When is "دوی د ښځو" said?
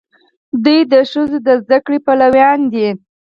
0.63-1.35